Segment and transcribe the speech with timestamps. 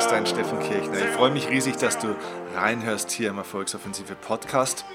[0.00, 0.98] ist dein Steffen Kirchner.
[0.98, 2.16] Ich freue mich riesig, dass du
[2.54, 4.86] reinhörst hier im Erfolgsoffensive Podcast.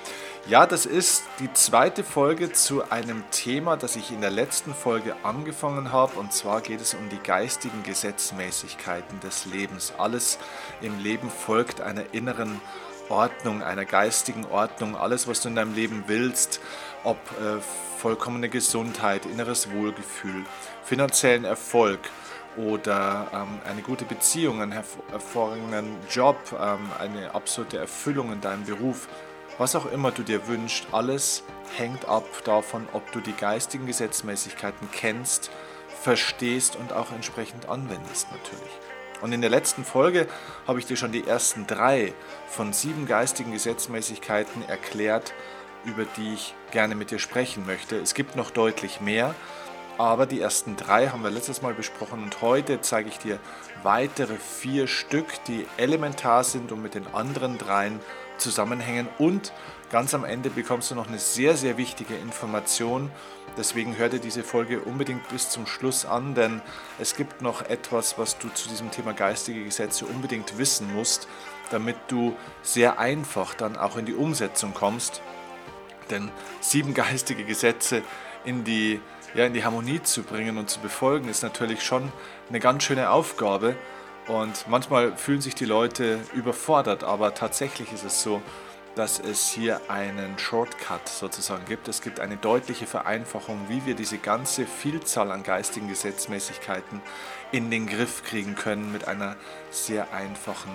[0.48, 5.16] Ja, das ist die zweite Folge zu einem Thema, das ich in der letzten Folge
[5.22, 6.20] angefangen habe.
[6.20, 9.94] Und zwar geht es um die geistigen Gesetzmäßigkeiten des Lebens.
[9.96, 10.40] Alles
[10.82, 12.60] im Leben folgt einer inneren
[13.08, 14.96] Ordnung, einer geistigen Ordnung.
[14.96, 16.60] Alles, was du in deinem Leben willst,
[17.04, 17.62] ob äh,
[18.00, 20.46] vollkommene Gesundheit, inneres Wohlgefühl,
[20.84, 22.00] finanziellen Erfolg,
[22.58, 29.08] oder ähm, eine gute Beziehung, einen hervorragenden Job, ähm, eine absolute Erfüllung in deinem Beruf,
[29.58, 31.44] was auch immer du dir wünschst, alles
[31.78, 35.50] hängt ab davon, ob du die geistigen Gesetzmäßigkeiten kennst,
[36.02, 38.72] verstehst und auch entsprechend anwendest natürlich.
[39.22, 40.28] Und in der letzten Folge
[40.68, 42.14] habe ich dir schon die ersten drei
[42.48, 45.34] von sieben geistigen Gesetzmäßigkeiten erklärt,
[45.86, 47.96] über die ich gerne mit dir sprechen möchte.
[47.96, 49.36] Es gibt noch deutlich mehr,
[49.98, 53.40] aber die ersten drei haben wir letztes Mal besprochen und heute zeige ich dir
[53.84, 58.00] weitere vier Stück, die elementar sind und mit den anderen dreien
[58.38, 59.08] zusammenhängen.
[59.18, 59.54] Und
[59.92, 63.12] ganz am Ende bekommst du noch eine sehr, sehr wichtige Information.
[63.58, 66.62] Deswegen hör dir diese Folge unbedingt bis zum Schluss an, denn
[67.00, 71.28] es gibt noch etwas, was du zu diesem Thema geistige Gesetze unbedingt wissen musst,
[71.72, 75.22] damit du sehr einfach dann auch in die Umsetzung kommst.
[76.10, 76.30] Denn
[76.60, 78.04] sieben geistige Gesetze
[78.44, 79.00] in die
[79.36, 82.12] ja, in die Harmonie zu bringen und zu befolgen, ist natürlich schon
[82.50, 83.76] eine ganz schöne Aufgabe.
[84.28, 88.42] Und manchmal fühlen sich die Leute überfordert, aber tatsächlich ist es so,
[88.96, 91.88] dass es hier einen Shortcut sozusagen gibt.
[91.90, 97.02] Es gibt eine deutliche Vereinfachung, wie wir diese ganze Vielzahl an geistigen Gesetzmäßigkeiten
[97.52, 99.36] in den Griff kriegen können mit einer
[99.70, 100.72] sehr einfachen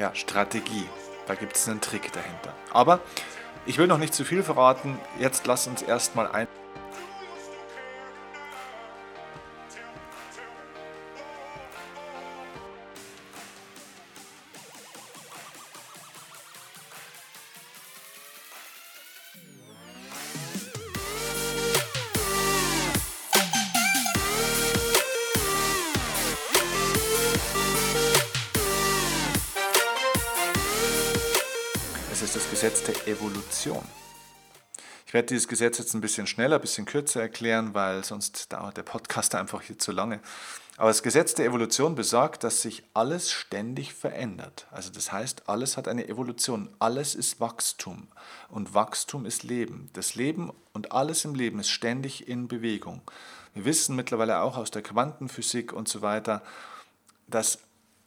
[0.00, 0.86] ja, Strategie.
[1.26, 2.54] Da gibt es einen Trick dahinter.
[2.72, 3.00] Aber
[3.66, 4.98] ich will noch nicht zu viel verraten.
[5.18, 6.48] Jetzt lass uns erstmal ein.
[32.20, 33.82] Gesetz der Evolution.
[35.04, 38.76] Ich werde dieses Gesetz jetzt ein bisschen schneller, ein bisschen kürzer erklären, weil sonst dauert
[38.76, 40.20] der Podcast einfach hier zu lange.
[40.76, 44.68] Aber das Gesetz der Evolution besagt, dass sich alles ständig verändert.
[44.70, 48.06] Also das heißt, alles hat eine Evolution, alles ist Wachstum
[48.48, 49.90] und Wachstum ist Leben.
[49.94, 53.02] Das Leben und alles im Leben ist ständig in Bewegung.
[53.54, 56.44] Wir wissen mittlerweile auch aus der Quantenphysik und so weiter,
[57.26, 57.58] dass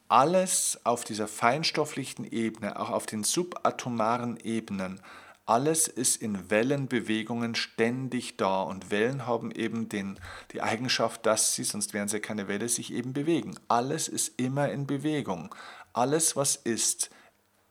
[0.08, 5.00] alles auf dieser feinstofflichen Ebene, auch auf den subatomaren Ebenen,
[5.48, 10.20] alles ist in Wellenbewegungen ständig da und Wellen haben eben den,
[10.52, 13.58] die Eigenschaft, dass sie, sonst wären sie keine Welle, sich eben bewegen.
[13.66, 15.54] Alles ist immer in Bewegung.
[15.94, 17.08] Alles, was ist,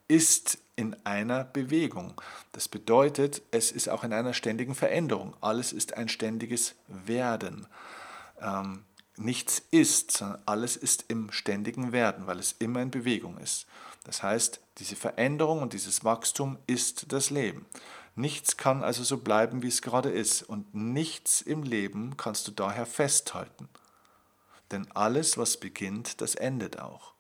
[0.07, 2.19] ist in einer Bewegung.
[2.51, 5.35] Das bedeutet, es ist auch in einer ständigen Veränderung.
[5.39, 7.67] Alles ist ein ständiges Werden.
[8.41, 8.85] Ähm,
[9.17, 13.65] nichts ist, sondern alles ist im ständigen Werden, weil es immer in Bewegung ist.
[14.03, 17.65] Das heißt, diese Veränderung und dieses Wachstum ist das Leben.
[18.15, 20.41] Nichts kann also so bleiben, wie es gerade ist.
[20.43, 23.69] Und nichts im Leben kannst du daher festhalten.
[24.71, 27.13] Denn alles, was beginnt, das endet auch.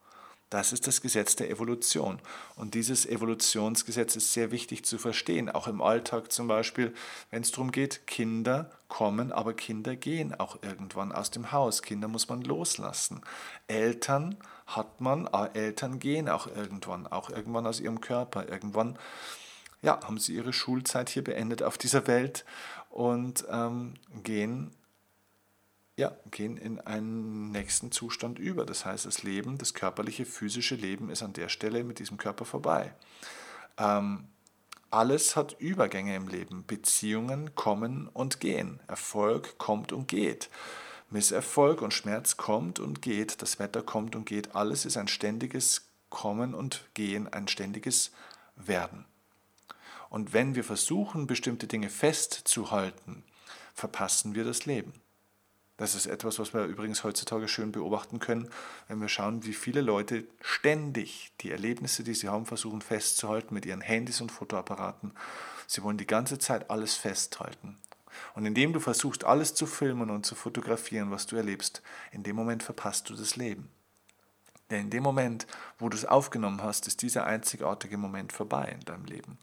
[0.49, 2.21] Das ist das Gesetz der Evolution.
[2.55, 6.93] Und dieses Evolutionsgesetz ist sehr wichtig zu verstehen, auch im Alltag zum Beispiel,
[7.31, 11.81] wenn es darum geht, Kinder kommen, aber Kinder gehen auch irgendwann aus dem Haus.
[11.81, 13.21] Kinder muss man loslassen.
[13.67, 18.47] Eltern hat man, aber Eltern gehen auch irgendwann, auch irgendwann aus ihrem Körper.
[18.47, 18.97] Irgendwann
[19.81, 22.45] ja, haben sie ihre Schulzeit hier beendet auf dieser Welt
[22.89, 24.71] und ähm, gehen
[25.97, 28.65] ja, gehen in einen nächsten Zustand über.
[28.65, 32.45] Das heißt, das Leben, das körperliche, physische Leben ist an der Stelle mit diesem Körper
[32.45, 32.93] vorbei.
[33.77, 34.27] Ähm,
[34.91, 36.65] alles hat Übergänge im Leben.
[36.65, 38.79] Beziehungen kommen und gehen.
[38.87, 40.49] Erfolg kommt und geht.
[41.09, 43.41] Misserfolg und Schmerz kommt und geht.
[43.41, 44.55] Das Wetter kommt und geht.
[44.55, 48.11] Alles ist ein ständiges Kommen und Gehen, ein ständiges
[48.55, 49.05] Werden.
[50.09, 53.23] Und wenn wir versuchen, bestimmte Dinge festzuhalten,
[53.73, 54.93] verpassen wir das Leben.
[55.77, 58.49] Das ist etwas, was wir übrigens heutzutage schön beobachten können,
[58.87, 63.65] wenn wir schauen, wie viele Leute ständig die Erlebnisse, die sie haben, versuchen festzuhalten mit
[63.65, 65.13] ihren Handys und Fotoapparaten.
[65.67, 67.77] Sie wollen die ganze Zeit alles festhalten.
[68.33, 72.35] Und indem du versuchst, alles zu filmen und zu fotografieren, was du erlebst, in dem
[72.35, 73.69] Moment verpasst du das Leben.
[74.71, 75.45] Denn in dem Moment,
[75.77, 79.37] wo du es aufgenommen hast, ist dieser einzigartige Moment vorbei in deinem Leben.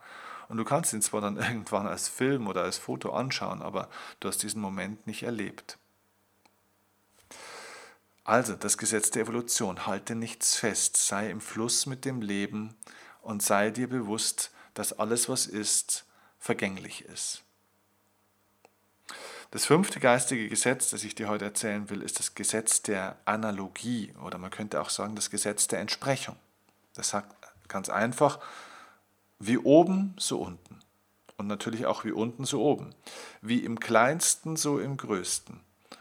[0.49, 3.89] Und du kannst ihn zwar dann irgendwann als Film oder als Foto anschauen, aber
[4.19, 5.79] du hast diesen Moment nicht erlebt.
[8.25, 12.75] Also das Gesetz der Evolution, halte nichts fest, sei im Fluss mit dem Leben
[13.21, 16.07] und sei dir bewusst, dass alles, was ist,
[16.39, 17.43] vergänglich ist.
[19.51, 24.13] Das fünfte geistige Gesetz, das ich dir heute erzählen will, ist das Gesetz der Analogie
[24.25, 26.37] oder man könnte auch sagen das Gesetz der Entsprechung.
[26.95, 27.33] Das sagt
[27.69, 28.41] ganz einfach,
[29.39, 30.81] wie oben, so unten.
[31.37, 32.95] Und natürlich auch wie unten, so oben.
[33.43, 35.61] Wie im kleinsten, so im größten.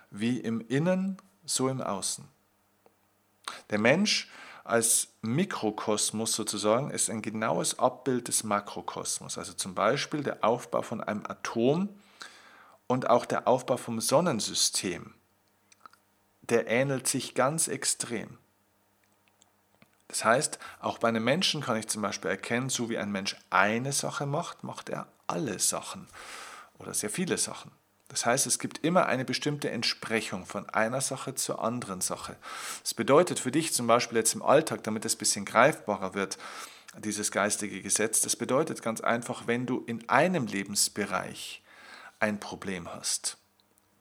[0.09, 2.25] Wie im Innen, so im Außen.
[3.69, 4.29] Der Mensch
[4.63, 9.37] als Mikrokosmos sozusagen ist ein genaues Abbild des Makrokosmos.
[9.37, 11.89] Also zum Beispiel der Aufbau von einem Atom
[12.87, 15.13] und auch der Aufbau vom Sonnensystem.
[16.43, 18.37] Der ähnelt sich ganz extrem.
[20.07, 23.35] Das heißt, auch bei einem Menschen kann ich zum Beispiel erkennen, so wie ein Mensch
[23.49, 26.07] eine Sache macht, macht er alle Sachen
[26.77, 27.71] oder sehr viele Sachen.
[28.13, 32.35] Das heißt, es gibt immer eine bestimmte Entsprechung von einer Sache zur anderen Sache.
[32.83, 36.37] Das bedeutet für dich zum Beispiel jetzt im Alltag, damit es ein bisschen greifbarer wird,
[36.99, 41.63] dieses geistige Gesetz, das bedeutet ganz einfach, wenn du in einem Lebensbereich
[42.19, 43.37] ein Problem hast,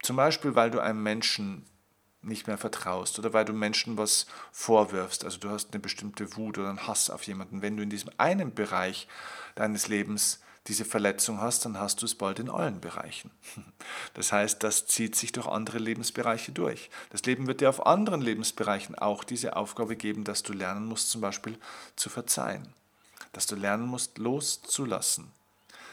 [0.02, 1.64] zum Beispiel weil du einem Menschen
[2.20, 6.58] nicht mehr vertraust oder weil du Menschen was vorwirfst, also du hast eine bestimmte Wut
[6.58, 9.08] oder einen Hass auf jemanden, wenn du in diesem einen Bereich
[9.54, 13.30] deines Lebens diese Verletzung hast, dann hast du es bald in allen Bereichen.
[14.14, 16.90] Das heißt, das zieht sich durch andere Lebensbereiche durch.
[17.10, 21.10] Das Leben wird dir auf anderen Lebensbereichen auch diese Aufgabe geben, dass du lernen musst,
[21.10, 21.58] zum Beispiel
[21.96, 22.68] zu verzeihen,
[23.32, 25.32] dass du lernen musst, loszulassen.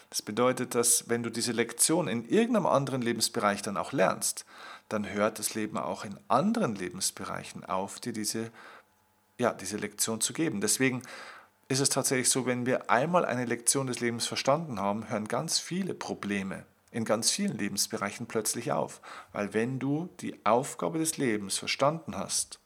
[0.10, 4.45] Das bedeutet, dass wenn du diese Lektion in irgendeinem anderen Lebensbereich dann auch lernst,
[4.89, 8.51] dann hört das Leben auch in anderen Lebensbereichen auf, dir diese,
[9.38, 10.62] ja, diese Lektion zu geben.
[10.62, 11.04] Deswegen
[11.69, 15.60] ist es tatsächlich so, wenn wir einmal eine Lektion des Lebens verstanden haben, hören ganz
[15.60, 19.01] viele Probleme in ganz vielen Lebensbereichen plötzlich auf.
[19.31, 22.60] Weil wenn du die Aufgabe des Lebens verstanden hast,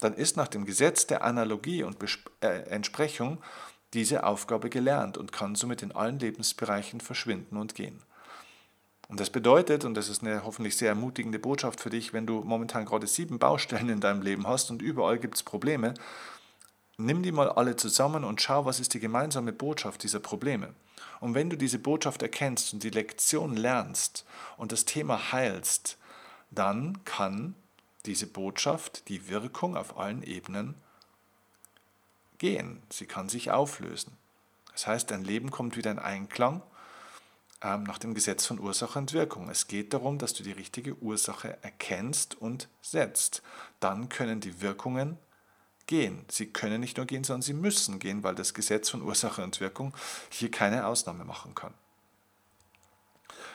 [0.00, 3.42] dann ist nach dem Gesetz der Analogie und Besp äh, Entsprechung
[3.92, 8.02] diese Aufgabe gelernt und kann somit in allen Lebensbereichen verschwinden und gehen.
[9.08, 12.40] Und das bedeutet, und das ist eine hoffentlich sehr ermutigende Botschaft für dich, wenn du
[12.40, 15.94] momentan gerade sieben Baustellen in deinem Leben hast und überall gibt es Probleme,
[16.96, 20.74] nimm die mal alle zusammen und schau, was ist die gemeinsame Botschaft dieser Probleme.
[21.20, 24.24] Und wenn du diese Botschaft erkennst und die Lektion lernst
[24.56, 25.98] und das Thema heilst,
[26.50, 27.54] dann kann
[28.06, 30.74] diese Botschaft, die Wirkung auf allen Ebenen
[32.38, 32.82] gehen.
[32.90, 34.12] Sie kann sich auflösen.
[34.72, 36.62] Das heißt, dein Leben kommt wieder in Einklang
[37.62, 39.48] ähm, nach dem Gesetz von Ursache und Wirkung.
[39.48, 43.42] Es geht darum, dass du die richtige Ursache erkennst und setzt.
[43.80, 45.16] Dann können die Wirkungen
[45.86, 46.24] gehen.
[46.28, 49.60] Sie können nicht nur gehen, sondern sie müssen gehen, weil das Gesetz von Ursache und
[49.60, 49.94] Wirkung
[50.30, 51.74] hier keine Ausnahme machen kann.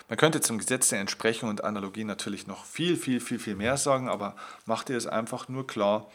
[0.07, 3.77] Man könnte zum Gesetz der Entsprechung und Analogie natürlich noch viel, viel, viel, viel mehr
[3.77, 4.35] sagen, aber
[4.65, 6.09] mach dir es einfach nur klar,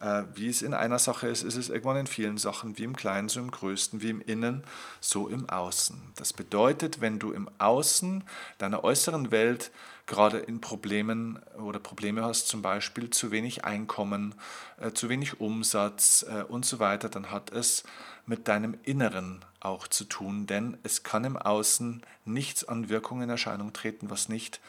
[0.00, 2.96] äh, wie es in einer Sache ist, ist es irgendwann in vielen Sachen, wie im
[2.96, 4.64] Kleinen, so im Größten, wie im Innen,
[5.00, 6.00] so im Außen.
[6.16, 8.24] Das bedeutet, wenn du im Außen
[8.58, 9.70] deiner äußeren Welt
[10.10, 14.34] gerade in Problemen oder Probleme hast, zum Beispiel zu wenig Einkommen,
[14.80, 17.84] äh, zu wenig Umsatz äh, und so weiter, dann hat es
[18.26, 23.30] mit deinem Inneren auch zu tun, denn es kann im Außen nichts an Wirkung in
[23.30, 24.60] Erscheinung treten, was nicht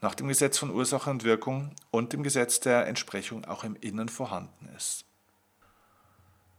[0.00, 4.08] nach dem Gesetz von Ursache und Wirkung und dem Gesetz der Entsprechung auch im Innen
[4.08, 5.04] vorhanden ist.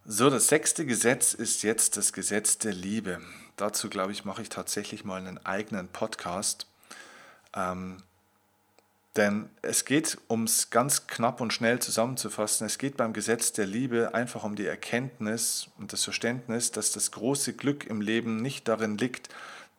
[0.05, 3.21] So, das sechste Gesetz ist jetzt das Gesetz der Liebe.
[3.57, 6.67] Dazu, glaube ich, mache ich tatsächlich mal einen eigenen Podcast.
[7.53, 7.97] Ähm,
[9.15, 13.67] denn es geht, um es ganz knapp und schnell zusammenzufassen, es geht beim Gesetz der
[13.67, 18.67] Liebe einfach um die Erkenntnis und das Verständnis, dass das große Glück im Leben nicht
[18.67, 19.29] darin liegt,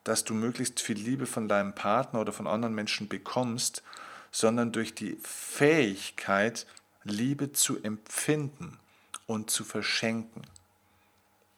[0.05, 3.83] dass du möglichst viel Liebe von deinem Partner oder von anderen Menschen bekommst,
[4.31, 6.67] sondern durch die Fähigkeit,
[7.03, 8.79] Liebe zu empfinden
[9.27, 10.43] und zu verschenken.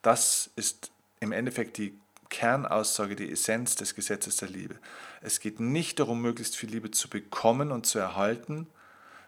[0.02, 0.90] Das ist
[1.20, 4.76] im Endeffekt die Kernaussage, die Essenz des Gesetzes der Liebe.
[5.22, 8.66] Es geht nicht darum, möglichst viel Liebe zu bekommen und zu erhalten,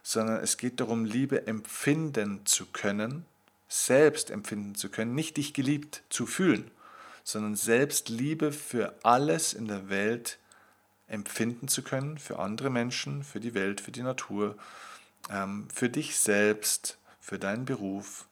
[0.03, 3.25] sondern es geht darum, Liebe empfinden zu können,
[3.67, 6.71] selbst empfinden zu können, nicht dich geliebt zu fühlen,
[7.23, 10.39] sondern selbst Liebe für alles in der Welt
[11.07, 14.57] empfinden zu können, für andere Menschen, für die Welt, für die Natur,
[15.29, 18.25] ähm, für dich selbst, für deinen Beruf,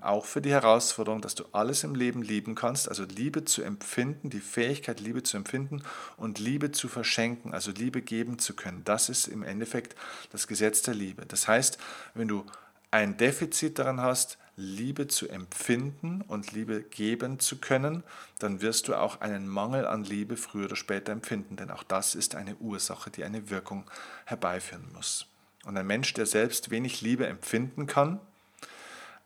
[0.00, 4.28] auch für die Herausforderung, dass du alles im Leben lieben kannst, also Liebe zu empfinden,
[4.28, 5.82] die Fähigkeit, Liebe zu empfinden
[6.16, 8.82] und Liebe zu verschenken, also Liebe geben zu können.
[8.84, 9.94] Das ist im Endeffekt
[10.30, 11.26] das Gesetz der Liebe.
[11.26, 11.78] Das heißt,
[12.14, 12.44] wenn du
[12.90, 18.02] ein Defizit daran hast, Liebe zu empfinden und Liebe geben zu können,
[18.40, 22.16] dann wirst du auch einen Mangel an Liebe früher oder später empfinden, denn auch das
[22.16, 23.88] ist eine Ursache, die eine Wirkung
[24.24, 25.26] herbeiführen muss.
[25.64, 28.18] Und ein Mensch, der selbst wenig Liebe empfinden kann,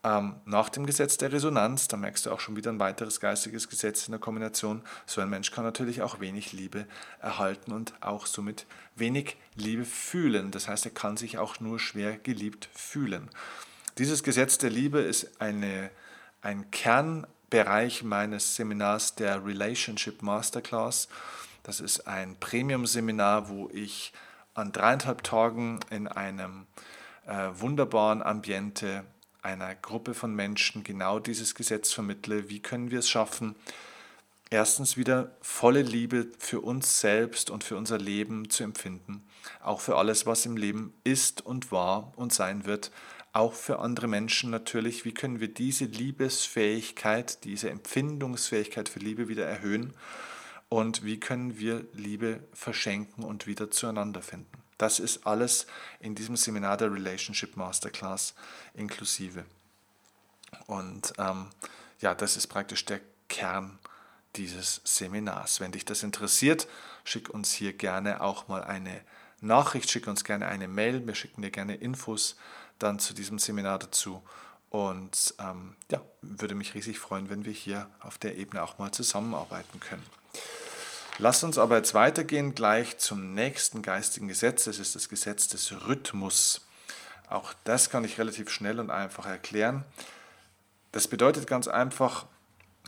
[0.05, 3.69] ähm, nach dem Gesetz der Resonanz, da merkst du auch schon wieder ein weiteres geistiges
[3.69, 6.87] Gesetz in der Kombination, so ein Mensch kann natürlich auch wenig Liebe
[7.21, 8.67] erhalten und auch somit
[8.97, 10.51] wenig Liebe fühlen.
[10.51, 13.31] Das heißt, er kann sich auch nur schwer geliebt fühlen.
[13.99, 15.91] Dieses Gesetz der Liebe ist eine,
[16.41, 21.09] ein Kernbereich meines Seminars der Relationship Masterclass.
[21.63, 24.13] Das ist ein Premium-Seminar, wo ich
[24.55, 26.67] an dreieinhalb Tagen in einem
[27.27, 29.05] äh, wunderbaren Ambiente
[29.43, 32.49] einer Gruppe von Menschen genau dieses Gesetz vermittle.
[32.49, 33.57] Wie können wir es schaffen,
[34.51, 39.25] erstens wieder volle Liebe für uns selbst und für unser Leben zu empfinden,
[39.63, 42.93] auch für alles, was im Leben ist und war und sein wird,
[43.33, 45.05] auch für andere Menschen natürlich.
[45.05, 49.95] Wie können wir diese Liebesfähigkeit, diese Empfindungsfähigkeit für Liebe wieder erhöhen
[50.69, 54.62] und wie können wir Liebe verschenken und wieder zueinander finden?
[54.83, 55.69] Das ist alles
[56.01, 58.35] in diesem Seminar der Relationship Masterclass
[58.75, 59.45] inklusive.
[60.67, 61.51] Und ähm,
[62.01, 62.99] ja, das ist praktisch der
[63.29, 63.79] Kern
[64.35, 65.61] dieses Seminars.
[65.61, 66.67] Wenn dich das interessiert,
[67.05, 69.03] schick uns hier gerne auch mal eine
[69.41, 71.07] Nachricht, schick uns gerne eine Mail.
[71.07, 72.35] Wir schicken dir gerne Infos
[72.81, 74.21] dann zu diesem Seminar dazu.
[74.69, 78.91] Und ähm, ja, würde mich riesig freuen, wenn wir hier auf der Ebene auch mal
[78.91, 80.05] zusammenarbeiten können.
[81.19, 84.65] Lass uns aber jetzt weitergehen gleich zum nächsten geistigen Gesetz.
[84.65, 86.63] Das ist das Gesetz des Rhythmus.
[87.29, 89.85] Auch das kann ich relativ schnell und einfach erklären.
[90.91, 92.27] Das bedeutet ganz einfach,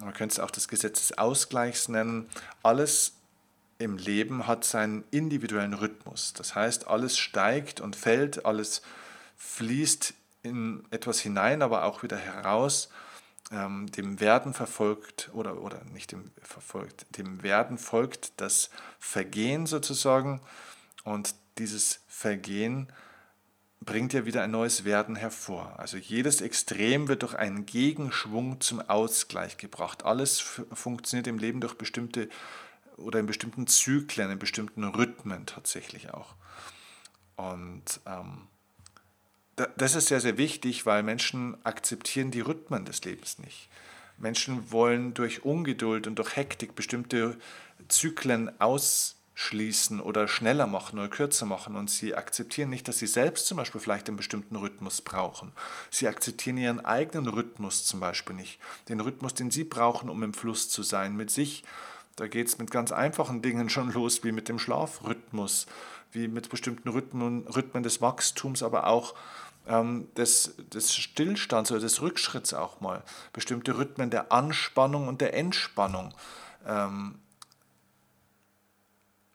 [0.00, 2.28] man könnte es auch das Gesetz des Ausgleichs nennen,
[2.62, 3.12] alles
[3.78, 6.32] im Leben hat seinen individuellen Rhythmus.
[6.34, 8.82] Das heißt, alles steigt und fällt, alles
[9.36, 12.88] fließt in etwas hinein, aber auch wieder heraus
[13.54, 20.40] ähm, dem Werden verfolgt oder, oder nicht dem verfolgt, dem Werden folgt das Vergehen sozusagen
[21.04, 22.92] und dieses Vergehen
[23.80, 25.78] bringt ja wieder ein neues Werden hervor.
[25.78, 30.04] Also jedes Extrem wird durch einen Gegenschwung zum Ausgleich gebracht.
[30.04, 32.28] Alles funktioniert im Leben durch bestimmte
[32.96, 36.34] oder in bestimmten Zyklen, in bestimmten Rhythmen tatsächlich auch.
[37.36, 38.46] Und ähm,
[39.56, 43.68] das ist sehr, sehr wichtig, weil Menschen akzeptieren die Rhythmen des Lebens nicht.
[44.18, 47.36] Menschen wollen durch Ungeduld und durch Hektik bestimmte
[47.88, 53.46] Zyklen ausschließen oder schneller machen oder kürzer machen und sie akzeptieren nicht, dass sie selbst
[53.46, 55.52] zum Beispiel vielleicht einen bestimmten Rhythmus brauchen.
[55.90, 58.58] Sie akzeptieren ihren eigenen Rhythmus zum Beispiel nicht,
[58.88, 61.64] den Rhythmus, den sie brauchen, um im Fluss zu sein mit sich.
[62.16, 65.66] Da geht es mit ganz einfachen Dingen schon los, wie mit dem Schlafrhythmus,
[66.14, 69.14] wie mit bestimmten Rhythmen, Rhythmen des Wachstums, aber auch
[69.66, 73.02] ähm, des, des Stillstands oder des Rückschritts auch mal,
[73.32, 76.14] bestimmte Rhythmen der Anspannung und der Entspannung,
[76.66, 77.18] ähm,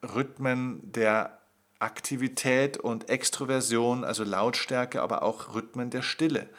[0.03, 1.39] Rhythmen der
[1.79, 6.49] Aktivität und Extroversion, also Lautstärke, aber auch Rhythmen der Stille,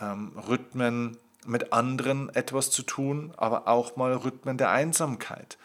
[0.00, 5.58] ähm, Rhythmen mit anderen etwas zu tun, aber auch mal Rhythmen der Einsamkeit.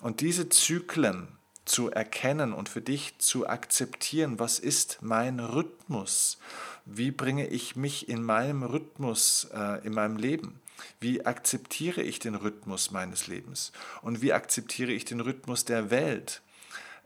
[0.00, 1.28] Und diese Zyklen
[1.64, 6.38] zu erkennen und für dich zu akzeptieren, was ist mein Rhythmus?
[6.84, 10.60] Wie bringe ich mich in meinem Rhythmus äh, in meinem Leben?
[10.98, 13.72] Wie akzeptiere ich den Rhythmus meines Lebens?
[14.02, 16.42] Und wie akzeptiere ich den Rhythmus der Welt?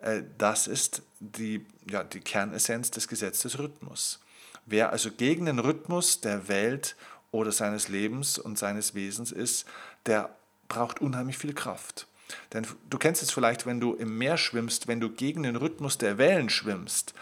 [0.01, 4.21] Äh, das ist die, ja, die Kernessenz des Gesetzes des Rhythmus.
[4.65, 6.97] Wer also gegen den Rhythmus der Welt
[7.31, 9.67] oder seines Lebens und seines Wesens ist,
[10.07, 10.35] der
[10.69, 12.07] braucht unheimlich viel Kraft.
[12.53, 15.99] Denn du kennst es vielleicht, wenn du im Meer schwimmst, wenn du gegen den Rhythmus
[15.99, 17.15] der Wellen schwimmst,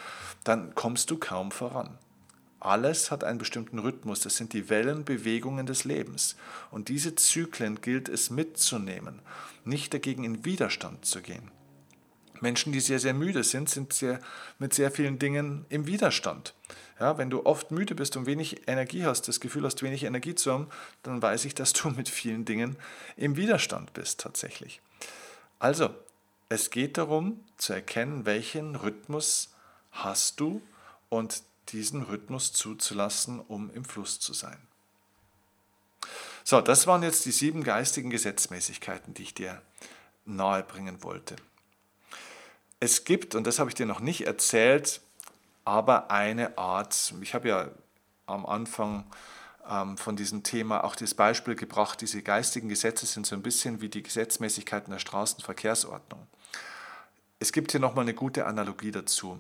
[0.44, 1.99] dann kommst du kaum voran.
[2.61, 6.37] Alles hat einen bestimmten Rhythmus, das sind die Wellenbewegungen des Lebens.
[6.70, 9.20] Und diese Zyklen gilt es mitzunehmen,
[9.64, 11.50] nicht dagegen in Widerstand zu gehen.
[12.44, 14.20] Menschen, die sehr, sehr müde sind, sind sehr,
[14.58, 16.54] mit sehr vielen Dingen im Widerstand.
[17.00, 20.34] Ja, wenn du oft müde bist und wenig Energie hast, das Gefühl hast, wenig Energie
[20.34, 20.68] zu haben,
[21.02, 22.76] dann weiß ich, dass du mit vielen Dingen
[23.16, 24.80] im Widerstand bist tatsächlich.
[25.58, 25.90] Also,
[26.50, 29.54] es geht darum zu erkennen, welchen Rhythmus
[29.90, 30.60] hast du
[31.08, 34.58] und diesen Rhythmus zuzulassen, um im Fluss zu sein.
[36.44, 39.62] So, das waren jetzt die sieben geistigen Gesetzmäßigkeiten, die ich dir
[40.26, 41.36] nahebringen wollte.
[42.84, 45.00] Es gibt, und das habe ich dir noch nicht erzählt,
[45.64, 47.70] aber eine Art, ich habe ja
[48.26, 49.06] am Anfang
[49.66, 53.80] ähm, von diesem Thema auch das Beispiel gebracht, diese geistigen Gesetze sind so ein bisschen
[53.80, 56.26] wie die Gesetzmäßigkeiten der Straßenverkehrsordnung.
[57.38, 59.38] Es gibt hier nochmal eine gute Analogie dazu.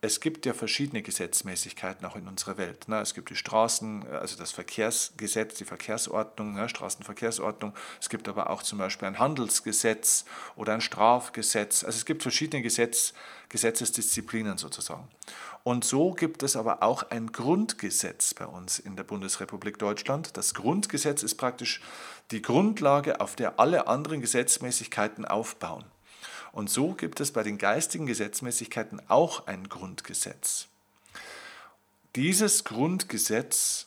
[0.00, 2.86] Es gibt ja verschiedene Gesetzmäßigkeiten auch in unserer Welt.
[2.86, 3.00] Ne?
[3.00, 6.68] Es gibt die Straßen, also das Verkehrsgesetz, die Verkehrsordnung, ne?
[6.68, 7.74] Straßenverkehrsordnung.
[8.00, 10.24] Es gibt aber auch zum Beispiel ein Handelsgesetz
[10.54, 11.82] oder ein Strafgesetz.
[11.82, 13.12] Also es gibt verschiedene Gesetz,
[13.48, 15.08] Gesetzesdisziplinen sozusagen.
[15.64, 20.36] Und so gibt es aber auch ein Grundgesetz bei uns in der Bundesrepublik Deutschland.
[20.36, 21.80] Das Grundgesetz ist praktisch
[22.30, 25.84] die Grundlage, auf der alle anderen Gesetzmäßigkeiten aufbauen.
[26.58, 30.66] Und so gibt es bei den geistigen Gesetzmäßigkeiten auch ein Grundgesetz.
[32.16, 33.86] Dieses Grundgesetz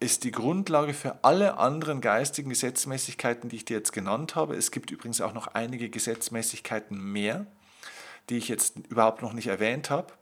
[0.00, 4.56] ist die Grundlage für alle anderen geistigen Gesetzmäßigkeiten, die ich dir jetzt genannt habe.
[4.56, 7.46] Es gibt übrigens auch noch einige Gesetzmäßigkeiten mehr,
[8.30, 10.14] die ich jetzt überhaupt noch nicht erwähnt habe.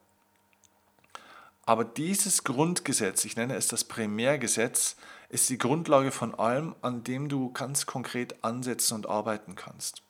[1.64, 4.96] Aber dieses Grundgesetz, ich nenne es das Primärgesetz,
[5.28, 10.02] ist die Grundlage von allem, an dem du ganz konkret ansetzen und arbeiten kannst.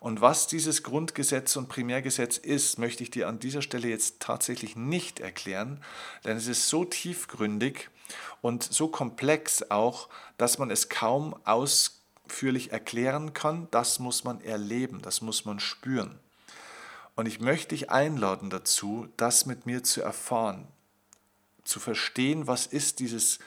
[0.00, 4.74] Und was dieses Grundgesetz und Primärgesetz ist, möchte ich dir an dieser Stelle jetzt tatsächlich
[4.74, 5.82] nicht erklären,
[6.24, 7.90] denn es ist so tiefgründig
[8.40, 13.68] und so komplex auch, dass man es kaum ausführlich erklären kann.
[13.70, 16.18] Das muss man erleben, das muss man spüren.
[17.14, 20.66] Und ich möchte dich einladen dazu, das mit mir zu erfahren,
[21.64, 23.38] zu verstehen, was ist dieses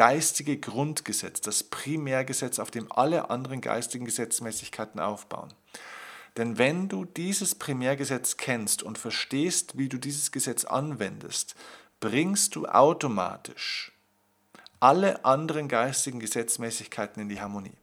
[0.00, 5.52] geistige Grundgesetz, das Primärgesetz, auf dem alle anderen geistigen Gesetzmäßigkeiten aufbauen.
[6.38, 11.54] Denn wenn du dieses Primärgesetz kennst und verstehst, wie du dieses Gesetz anwendest,
[12.00, 13.92] bringst du automatisch
[14.80, 17.76] alle anderen geistigen Gesetzmäßigkeiten in die Harmonie.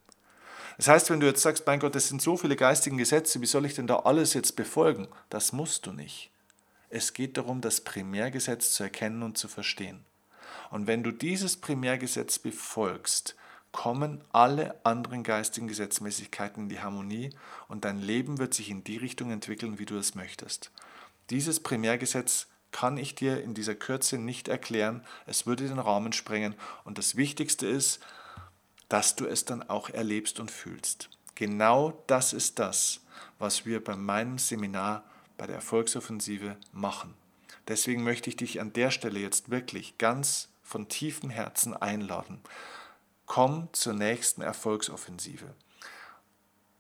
[0.77, 3.45] Das heißt, wenn du jetzt sagst, mein Gott, es sind so viele geistige Gesetze, wie
[3.45, 5.07] soll ich denn da alles jetzt befolgen?
[5.29, 6.31] Das musst du nicht.
[6.89, 10.06] Es geht darum, das Primärgesetz zu erkennen und zu verstehen.
[10.69, 13.36] Und wenn du dieses Primärgesetz befolgst,
[13.71, 17.29] kommen alle anderen geistigen Gesetzmäßigkeiten in die Harmonie
[17.67, 20.71] und dein Leben wird sich in die Richtung entwickeln, wie du es möchtest.
[21.29, 26.55] Dieses Primärgesetz kann ich dir in dieser Kürze nicht erklären, es würde den Rahmen sprengen
[26.86, 28.00] und das Wichtigste ist,
[28.89, 31.09] dass du es dann auch erlebst und fühlst.
[31.36, 33.01] Genau das ist das,
[33.38, 35.03] was wir bei meinem Seminar
[35.38, 37.13] bei der Erfolgsoffensive machen.
[37.67, 42.41] Deswegen möchte ich dich an der Stelle jetzt wirklich ganz von tiefem Herzen einladen.
[43.25, 45.56] Komm zur nächsten Erfolgsoffensive.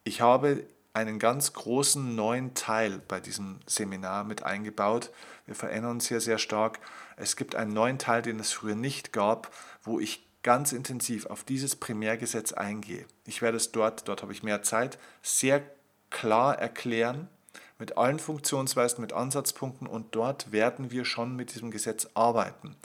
[0.03, 5.11] Ich habe einen ganz großen neuen Teil bei diesem Seminar mit eingebaut.
[5.45, 6.79] Wir verändern uns hier sehr stark.
[7.15, 9.51] Es gibt einen neuen Teil, den es früher nicht gab,
[9.83, 13.05] wo ich ganz intensiv auf dieses Primärgesetz eingehe.
[13.25, 15.63] Ich werde es dort, dort habe ich mehr Zeit, sehr
[16.09, 17.29] klar erklären,
[17.79, 22.75] mit allen Funktionsweisen, mit Ansatzpunkten und dort werden wir schon mit diesem Gesetz arbeiten.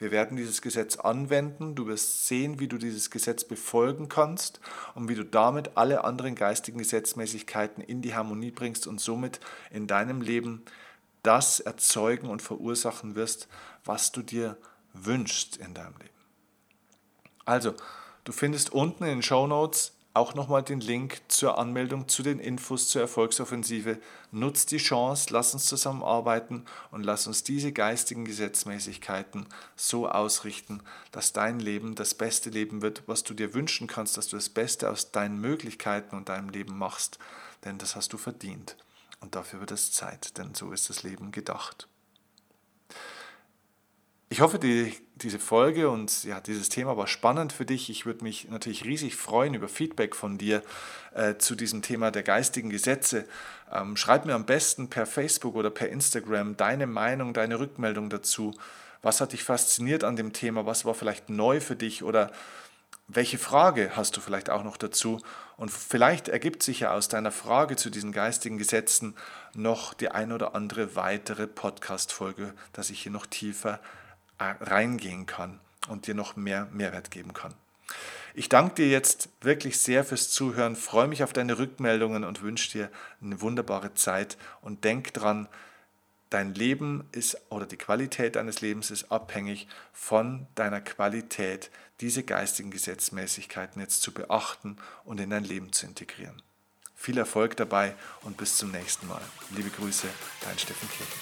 [0.00, 1.74] Wir werden dieses Gesetz anwenden.
[1.74, 4.58] Du wirst sehen, wie du dieses Gesetz befolgen kannst
[4.94, 9.86] und wie du damit alle anderen geistigen Gesetzmäßigkeiten in die Harmonie bringst und somit in
[9.86, 10.62] deinem Leben
[11.22, 13.46] das erzeugen und verursachen wirst,
[13.84, 14.56] was du dir
[14.94, 16.10] wünschst in deinem Leben.
[17.44, 17.74] Also,
[18.24, 22.40] du findest unten in den Show Notes auch nochmal den Link zur Anmeldung zu den
[22.40, 23.98] Infos zur Erfolgsoffensive.
[24.32, 29.46] Nutz die Chance, lass uns zusammenarbeiten und lass uns diese geistigen Gesetzmäßigkeiten
[29.76, 34.28] so ausrichten, dass dein Leben das beste Leben wird, was du dir wünschen kannst, dass
[34.28, 37.18] du das Beste aus deinen Möglichkeiten und deinem Leben machst,
[37.64, 38.76] denn das hast du verdient.
[39.20, 41.89] Und dafür wird es Zeit, denn so ist das Leben gedacht.
[44.32, 47.90] Ich hoffe, die, diese Folge und ja, dieses Thema war spannend für dich.
[47.90, 50.62] Ich würde mich natürlich riesig freuen über Feedback von dir
[51.14, 53.24] äh, zu diesem Thema der geistigen Gesetze.
[53.72, 58.54] Ähm, schreib mir am besten per Facebook oder per Instagram deine Meinung, deine Rückmeldung dazu.
[59.02, 60.64] Was hat dich fasziniert an dem Thema?
[60.64, 62.04] Was war vielleicht neu für dich?
[62.04, 62.30] Oder
[63.08, 65.20] welche Frage hast du vielleicht auch noch dazu?
[65.56, 69.16] Und vielleicht ergibt sich ja aus deiner Frage zu diesen geistigen Gesetzen
[69.54, 73.80] noch die ein oder andere weitere Podcast-Folge, dass ich hier noch tiefer
[74.40, 77.54] reingehen kann und dir noch mehr Mehrwert geben kann.
[78.34, 82.70] Ich danke dir jetzt wirklich sehr fürs Zuhören, freue mich auf deine Rückmeldungen und wünsche
[82.70, 85.48] dir eine wunderbare Zeit und denk dran,
[86.30, 92.70] dein Leben ist oder die Qualität deines Lebens ist abhängig von deiner Qualität, diese geistigen
[92.70, 96.40] Gesetzmäßigkeiten jetzt zu beachten und in dein Leben zu integrieren.
[96.94, 99.22] Viel Erfolg dabei und bis zum nächsten Mal.
[99.56, 100.06] Liebe Grüße,
[100.44, 101.18] dein Steffen Kirchen.